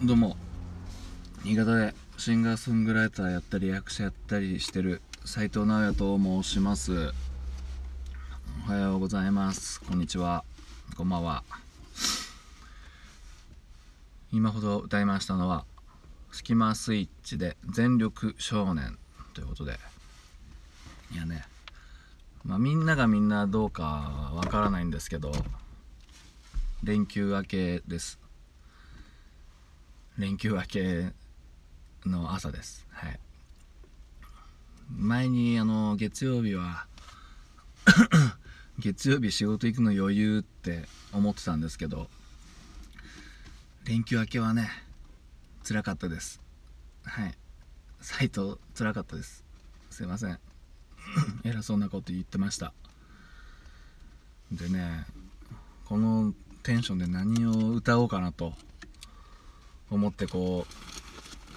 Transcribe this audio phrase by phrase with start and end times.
[0.00, 0.36] どうも。
[1.42, 7.12] 新潟でシンガーソングライターやったり役者やったりしてる斉藤直也と申します。
[8.68, 9.80] おはようございます。
[9.80, 10.44] こんにちは。
[10.96, 11.42] こんばんは。
[14.30, 15.64] 今ほど歌いましたのは
[16.30, 18.96] スキマスイッチで全力少年
[19.34, 19.80] ということで。
[21.12, 21.44] いやね。
[22.44, 25.32] まあみんながみんなどうかわからないんですけど
[26.84, 28.27] 連休明けです。
[30.18, 31.12] 連休明け
[32.04, 32.84] の朝です。
[32.90, 33.20] はい。
[34.90, 36.86] 前にあの月曜日は
[38.80, 42.08] 月曜日仕事行くの余裕って思ってたんですけど
[43.84, 44.70] 連休明けはね
[45.62, 46.40] 辛かったです。
[47.04, 47.38] はい。
[48.00, 49.44] サイト辛かったです。
[49.88, 50.40] すいません。
[51.44, 52.74] 偉そうなこと言ってました。
[54.50, 55.06] でね
[55.84, 58.54] このテンションで何を歌おうかなと
[59.90, 60.72] 思ってこう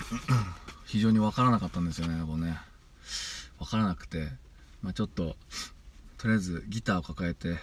[0.86, 2.58] 非常に分からなかったんですよねこうね。
[3.58, 4.28] 分からなくて、
[4.82, 5.36] まあ、ちょっと
[6.18, 7.56] とりあえずギターを抱えて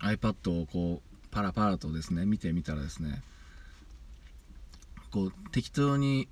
[0.00, 3.22] iPad をこうパラパラとですね見てみたらですね
[5.10, 6.28] こう適当に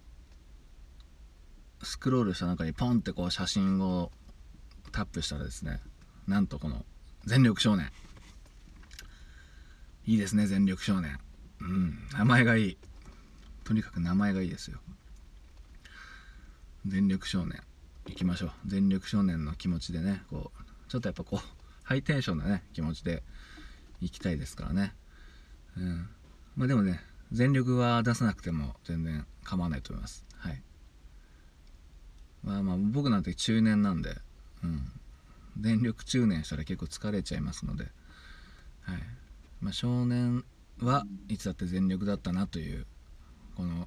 [1.82, 4.10] スクロールした中にポンってこう写真を
[4.92, 5.80] タップしたらですね
[6.26, 6.84] なんとこの
[7.24, 7.90] 「全力少年」
[10.06, 11.18] いいですね全力少年。
[11.60, 12.78] うん名前がいい。
[13.70, 14.80] とにかく名前がいいですよ。
[16.88, 17.62] 全力少年。
[18.08, 18.50] 行きましょう。
[18.66, 21.48] 全力少年の気持ちでねこうちょっとやっぱこう
[21.84, 23.22] ハイテンションなね気持ちで
[24.00, 24.92] 行きたいですからね。
[25.76, 26.08] うん。
[26.56, 26.98] まあでもね
[27.30, 30.24] 全力は出さなくても全然構わないと思います。
[30.36, 30.60] はい。
[32.42, 34.16] まあまあ僕なんて中年なんで
[34.64, 34.90] うん。
[35.56, 37.84] 電力中年したら結構疲れちゃいますので。
[38.82, 38.96] はい。
[39.60, 40.44] まあ少年
[40.80, 42.84] はいつだって全力だったなという
[43.60, 43.86] この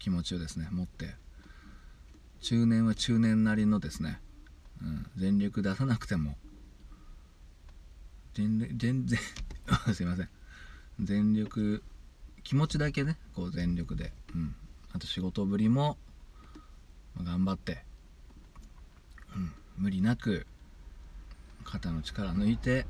[0.00, 1.14] 気持ちをですね持って
[2.40, 4.20] 中年は中年なりのですね、
[4.82, 6.34] うん、全力出さなくても
[8.34, 9.20] 全力全然
[9.94, 10.28] すいません。
[10.98, 11.84] 全力
[12.42, 14.56] 気持ちだけねこう全力で、うん、
[14.92, 15.96] あと仕事ぶりも
[17.22, 17.84] 頑張って、
[19.36, 20.48] うん、無理なく
[21.62, 22.86] 肩の力抜いて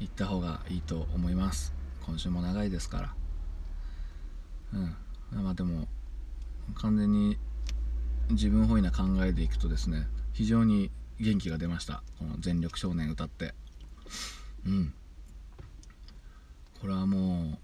[0.00, 1.72] 行った方がいいと思います。
[2.04, 3.21] 今週も長いですから。
[4.72, 4.78] う
[5.38, 5.44] ん。
[5.44, 5.88] まあでも
[6.74, 7.38] 完全に
[8.30, 10.90] 自分本位な考えでいくとですね非常に
[11.20, 12.02] 元気が出ました。
[12.18, 13.54] この「全力少年」歌って。
[14.66, 14.94] うん。
[16.80, 17.58] これはも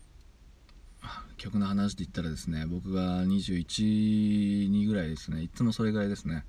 [1.02, 6.44] う曲の話で言ったらですね僕が212ぐらいですねいつもそれぐらいですね。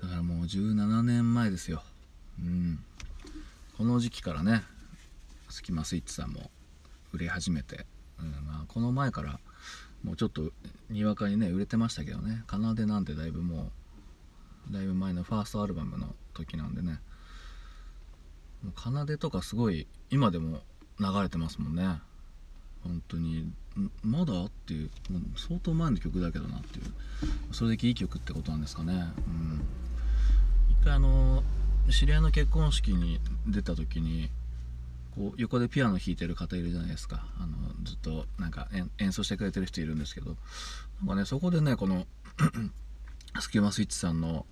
[0.00, 1.82] だからもう17年前ですよ。
[2.38, 2.84] うん。
[3.76, 4.64] この時期からね
[5.48, 6.50] スキマスイッチさんも
[7.12, 7.86] 売れ始めて、
[8.18, 8.30] うん。
[8.46, 9.38] まあ、この前から
[10.04, 10.50] もうちょっと
[10.90, 12.44] にわかにね売れてましたけどね。
[12.50, 13.70] 奏でなんてだいぶも
[14.70, 17.00] うだいぶ前のファーストアルバムの時なんでね。
[18.62, 20.60] もう奏でとかすごい今でも
[21.00, 22.00] 流れてますもんね。
[22.82, 23.52] 本当に。
[24.02, 26.84] まだっていうもう相当前の曲だけどなっていう。
[27.52, 28.92] それだけいい曲ってことなんですかね。
[28.92, 29.62] うん。
[30.70, 31.42] 一回あの
[31.90, 34.30] 知り合いの結婚式に出た時に
[35.14, 37.26] こう横でピアノ弾いてる方いるじゃないですか。
[37.38, 38.68] あのずっとなんか
[38.98, 40.36] 演奏してくれてる人いるんですけど。
[41.00, 42.06] なんかねそこでねこの
[43.40, 44.46] スキマスイッチさんの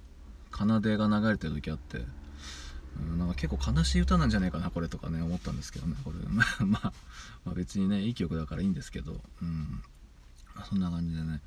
[0.52, 2.04] 奏でが流れてる時あって、
[2.98, 5.96] うん、なんか結構悲しい歌なんじゃないかなこれとかね思ったんですけどね。
[6.04, 6.92] これ まあ、
[7.44, 9.82] まあ、別にねいい曲だからいいんですけど、うん。
[10.54, 11.40] まあ、そんな感じでね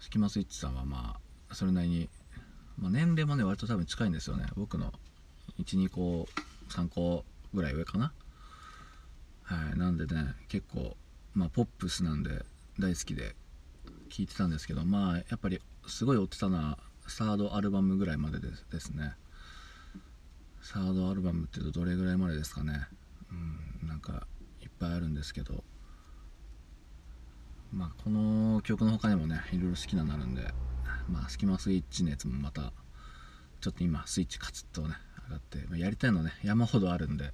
[0.00, 1.18] スキマスイッチさんはま
[1.48, 2.08] あそれなりに
[2.80, 4.46] まあ、年齢もね割と多分近いんですよね。
[4.56, 4.92] 僕の
[5.62, 6.26] 12個
[6.70, 8.12] 3個ぐらい上かな。
[9.50, 10.96] はいなんでね結構
[11.34, 12.44] まあポップスなんで
[12.78, 13.34] 大好きで
[14.08, 19.14] 聴いてたんですけどまあやっぱりすごい追ってたのはサードアルバムぐらいまでですですね。
[20.62, 22.86] サードアルバムっていうとどれぐらいまでですかね。
[23.82, 24.28] うんなんか
[24.62, 25.64] いっぱいあるんですけど。
[27.72, 30.42] まあこの曲の他にもねいろいろ好きなのあるんで
[31.08, 32.72] まあスキマスイッチのやつもまた
[33.60, 34.94] ちょっと今スイッチカツッとね
[35.28, 37.32] 上がって、まあ、やりたいのね山ほどあるんで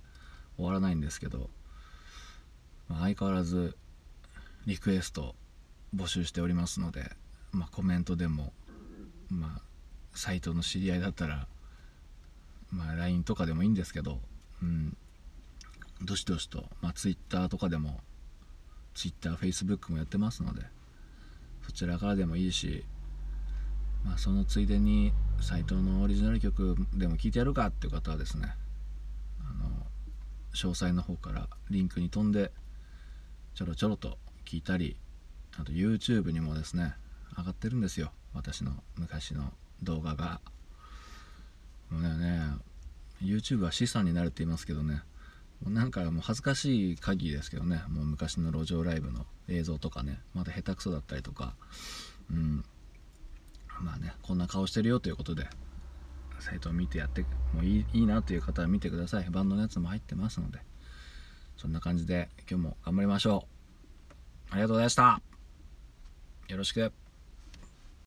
[0.56, 1.50] 終わらないんですけど、
[2.88, 3.76] まあ、相変わらず
[4.66, 5.34] リクエスト
[5.94, 7.10] 募集しておりますので、
[7.52, 8.52] まあ、コメントでも
[9.28, 9.62] まあ
[10.14, 11.46] サイトの知り合いだったら
[12.70, 14.20] まあ LINE とかでもいいんですけど
[14.62, 14.96] うん
[16.02, 18.00] どしどしと、まあ、Twitter とかでも
[18.94, 20.62] TwitterFacebook もやってますので
[21.64, 22.84] そちらからでもいいし
[24.04, 28.54] まあそのついでにサイトのオリジナル曲でも聴いてやるかっていう方はですね
[29.40, 29.70] あの
[30.54, 32.52] 詳細の方からリンクに飛んで
[33.56, 34.96] ちょろちょろと聞いたり
[35.58, 36.94] あと YouTube にもですね
[37.38, 38.12] 上がってるんですよ。
[38.34, 40.40] 私の昔の動画が。
[41.90, 42.42] もうね
[43.22, 45.02] YouTube は資産になるって言いますけどね。
[45.64, 47.82] なんかもう恥ずかしい限りですけどね。
[47.88, 50.20] もう昔の路上ライブの映像とかね。
[50.34, 51.54] まだ下手くそだったりとか。
[52.30, 52.62] うん。
[53.80, 55.48] まあねこんな顔してるよということで
[56.40, 59.30] サイトを見てやってもいいいいなという方は見てください。
[59.30, 60.58] バンドのやつも入ってますので。
[61.56, 63.46] そんな感じで今日も頑張りましょ
[64.50, 64.52] う。
[64.52, 65.20] ありがとうございました。
[66.48, 67.05] よろしく。